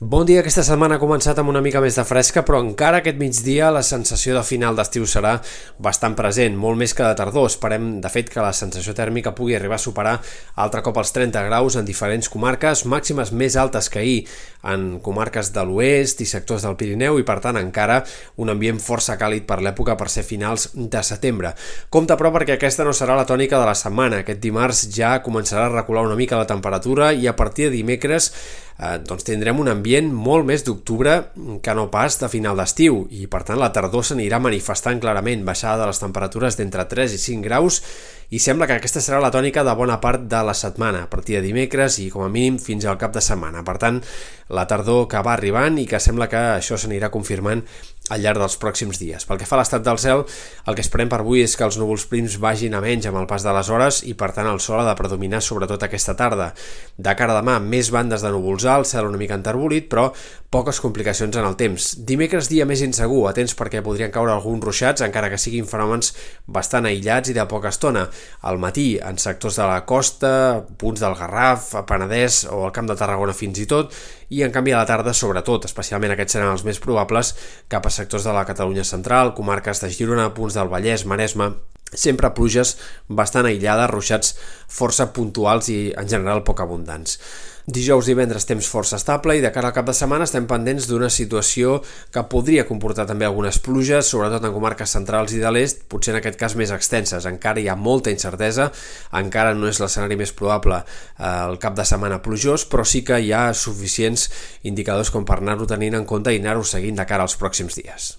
Bon 0.00 0.24
dia, 0.24 0.40
aquesta 0.40 0.62
setmana 0.64 0.96
ha 0.96 1.00
començat 1.00 1.36
amb 1.42 1.50
una 1.52 1.60
mica 1.60 1.80
més 1.84 1.98
de 1.98 2.02
fresca, 2.08 2.40
però 2.40 2.56
encara 2.64 3.02
aquest 3.02 3.18
migdia 3.20 3.66
la 3.68 3.82
sensació 3.84 4.32
de 4.32 4.40
final 4.48 4.72
d'estiu 4.72 5.04
serà 5.04 5.34
bastant 5.76 6.14
present, 6.16 6.54
molt 6.56 6.80
més 6.80 6.94
que 6.96 7.04
de 7.04 7.18
tardor. 7.18 7.50
Esperem, 7.50 7.90
de 8.00 8.08
fet, 8.08 8.30
que 8.32 8.40
la 8.40 8.54
sensació 8.56 8.94
tèrmica 8.96 9.34
pugui 9.36 9.58
arribar 9.58 9.76
a 9.76 9.82
superar 9.82 10.14
altre 10.64 10.80
cop 10.86 10.96
els 11.02 11.12
30 11.12 11.42
graus 11.50 11.76
en 11.76 11.84
diferents 11.84 12.32
comarques, 12.32 12.86
màximes 12.88 13.34
més 13.42 13.58
altes 13.60 13.90
que 13.92 14.00
ahir 14.00 14.22
en 14.72 14.86
comarques 15.04 15.52
de 15.52 15.66
l'oest 15.68 16.24
i 16.24 16.30
sectors 16.32 16.64
del 16.64 16.80
Pirineu 16.80 17.20
i, 17.20 17.28
per 17.28 17.36
tant, 17.44 17.60
encara 17.60 18.00
un 18.40 18.54
ambient 18.54 18.80
força 18.80 19.18
càlid 19.20 19.44
per 19.44 19.60
l'època 19.60 19.98
per 20.00 20.08
ser 20.08 20.24
finals 20.24 20.70
de 20.80 21.04
setembre. 21.04 21.52
Compte, 21.92 22.16
però, 22.16 22.32
perquè 22.32 22.56
aquesta 22.56 22.88
no 22.88 22.96
serà 22.96 23.20
la 23.20 23.28
tònica 23.28 23.60
de 23.60 23.68
la 23.68 23.76
setmana. 23.76 24.24
Aquest 24.24 24.40
dimarts 24.40 24.86
ja 24.96 25.18
començarà 25.20 25.68
a 25.68 25.76
recular 25.76 26.08
una 26.08 26.16
mica 26.16 26.40
la 26.40 26.48
temperatura 26.48 27.12
i 27.12 27.28
a 27.28 27.36
partir 27.36 27.68
de 27.68 27.76
dimecres 27.76 28.32
eh, 28.80 28.96
doncs 29.04 29.26
tindrem 29.28 29.60
un 29.60 29.68
ambient 29.72 30.08
molt 30.12 30.48
més 30.48 30.64
d'octubre 30.64 31.16
que 31.62 31.74
no 31.76 31.88
pas 31.92 32.16
de 32.20 32.30
final 32.32 32.56
d'estiu 32.58 33.04
i 33.12 33.26
per 33.30 33.44
tant 33.46 33.60
la 33.60 33.72
tardor 33.74 34.06
s'anirà 34.06 34.40
manifestant 34.40 35.02
clarament 35.02 35.44
baixada 35.44 35.84
de 35.84 35.90
les 35.92 36.02
temperatures 36.02 36.56
d'entre 36.58 36.88
3 36.88 37.14
i 37.16 37.20
5 37.20 37.46
graus 37.46 37.82
i 38.30 38.38
sembla 38.38 38.68
que 38.70 38.76
aquesta 38.78 39.02
serà 39.02 39.18
la 39.18 39.32
tònica 39.34 39.64
de 39.66 39.72
bona 39.74 39.96
part 40.00 40.22
de 40.30 40.40
la 40.46 40.54
setmana, 40.54 41.02
a 41.02 41.10
partir 41.10 41.36
de 41.36 41.42
dimecres 41.48 41.98
i 41.98 42.10
com 42.14 42.22
a 42.22 42.30
mínim 42.30 42.60
fins 42.62 42.86
al 42.86 42.98
cap 42.98 43.10
de 43.10 43.22
setmana. 43.24 43.64
Per 43.66 43.74
tant, 43.82 43.98
la 44.50 44.66
tardor 44.70 45.06
que 45.10 45.22
va 45.24 45.36
arribant 45.36 45.78
i 45.80 45.86
que 45.88 46.02
sembla 46.02 46.28
que 46.30 46.42
això 46.58 46.78
s'anirà 46.78 47.10
confirmant 47.14 47.64
al 48.10 48.24
llarg 48.24 48.40
dels 48.42 48.56
pròxims 48.58 48.98
dies. 48.98 49.24
Pel 49.26 49.38
que 49.38 49.46
fa 49.46 49.54
a 49.56 49.60
l'estat 49.60 49.84
del 49.86 49.98
cel, 50.02 50.24
el 50.66 50.76
que 50.76 50.82
esperem 50.82 51.10
per 51.10 51.20
avui 51.22 51.44
és 51.44 51.54
que 51.56 51.64
els 51.66 51.78
núvols 51.78 52.08
prims 52.10 52.36
vagin 52.42 52.74
a 52.74 52.82
menys 52.82 53.06
amb 53.06 53.20
el 53.20 53.28
pas 53.30 53.44
de 53.46 53.54
les 53.54 53.70
hores 53.70 54.00
i 54.10 54.16
per 54.18 54.32
tant 54.34 54.48
el 54.50 54.58
sol 54.62 54.82
ha 54.82 54.88
de 54.88 54.96
predominar 54.98 55.42
sobretot 55.44 55.86
aquesta 55.86 56.16
tarda. 56.18 56.50
De 56.98 57.14
cara 57.14 57.36
a 57.36 57.40
demà, 57.40 57.60
més 57.62 57.92
bandes 57.94 58.24
de 58.26 58.32
núvols 58.34 58.66
alts, 58.66 58.96
cel 58.96 59.06
una 59.06 59.20
mica 59.20 59.38
enterbolit, 59.38 59.86
però 59.92 60.08
poques 60.50 60.82
complicacions 60.82 61.38
en 61.38 61.46
el 61.46 61.54
temps. 61.54 61.92
Dimecres 62.06 62.50
dia 62.50 62.66
més 62.66 62.82
insegur, 62.82 63.28
atents 63.30 63.54
perquè 63.54 63.84
podrien 63.86 64.10
caure 64.10 64.34
alguns 64.34 64.64
ruixats, 64.66 65.04
encara 65.06 65.30
que 65.30 65.38
siguin 65.38 65.68
fenòmens 65.70 66.10
bastant 66.50 66.90
aïllats 66.90 67.30
i 67.30 67.36
de 67.36 67.46
poca 67.46 67.70
estona. 67.70 68.08
Al 68.42 68.58
matí, 68.58 68.96
en 68.98 69.22
sectors 69.22 69.60
de 69.60 69.68
la 69.70 69.84
costa, 69.86 70.32
punts 70.80 71.04
del 71.04 71.14
Garraf, 71.14 71.76
Penedès 71.86 72.42
o 72.50 72.64
el 72.66 72.74
Camp 72.74 72.90
de 72.90 72.98
Tarragona 72.98 73.36
fins 73.36 73.62
i 73.62 73.68
tot, 73.70 73.94
i 74.30 74.39
en 74.46 74.52
canvi 74.54 74.74
a 74.74 74.82
la 74.82 74.88
tarda, 74.88 75.14
sobretot, 75.16 75.66
especialment 75.68 76.14
aquests 76.14 76.36
seran 76.36 76.52
els 76.54 76.64
més 76.66 76.80
probables, 76.82 77.34
cap 77.72 77.86
a 77.86 77.92
sectors 77.94 78.26
de 78.28 78.34
la 78.36 78.46
Catalunya 78.48 78.84
central, 78.84 79.34
comarques 79.34 79.82
de 79.82 79.90
Girona, 79.92 80.30
punts 80.36 80.56
del 80.58 80.72
Vallès, 80.72 81.06
Maresme, 81.06 81.52
sempre 81.94 82.32
pluges 82.36 82.76
bastant 83.08 83.48
aïllades, 83.48 83.90
ruixats 83.90 84.34
força 84.70 85.10
puntuals 85.14 85.70
i 85.72 85.80
en 85.98 86.08
general 86.08 86.44
poc 86.46 86.62
abundants. 86.62 87.18
Dijous 87.70 88.08
i 88.08 88.14
divendres 88.14 88.46
temps 88.48 88.66
força 88.66 88.96
estable 88.98 89.36
i 89.36 89.42
de 89.44 89.50
cara 89.54 89.68
al 89.70 89.74
cap 89.76 89.86
de 89.86 89.92
setmana 89.94 90.24
estem 90.26 90.46
pendents 90.50 90.88
d'una 90.88 91.10
situació 91.12 91.76
que 92.10 92.24
podria 92.32 92.64
comportar 92.66 93.04
també 93.06 93.28
algunes 93.28 93.60
pluges, 93.62 94.08
sobretot 94.10 94.46
en 94.48 94.54
comarques 94.54 94.94
centrals 94.96 95.34
i 95.36 95.42
de 95.42 95.52
l'est, 95.52 95.84
potser 95.92 96.14
en 96.14 96.18
aquest 96.18 96.38
cas 96.40 96.56
més 96.58 96.72
extenses. 96.74 97.28
Encara 97.30 97.60
hi 97.60 97.68
ha 97.70 97.76
molta 97.76 98.10
incertesa, 98.10 98.70
encara 99.20 99.52
no 99.54 99.68
és 99.70 99.78
l'escenari 99.82 100.18
més 100.18 100.32
probable 100.32 100.80
eh, 100.80 101.28
el 101.28 101.60
cap 101.62 101.76
de 101.78 101.86
setmana 101.86 102.22
plujós, 102.24 102.64
però 102.66 102.86
sí 102.86 103.04
que 103.06 103.20
hi 103.20 103.30
ha 103.36 103.50
suficients 103.54 104.30
indicadors 104.66 105.12
com 105.14 105.28
per 105.28 105.38
anar-ho 105.38 105.68
tenint 105.70 106.00
en 106.00 106.08
compte 106.08 106.34
i 106.34 106.42
anar-ho 106.42 106.66
seguint 106.66 106.98
de 106.98 107.06
cara 107.06 107.28
als 107.28 107.38
pròxims 107.38 107.78
dies. 107.78 108.14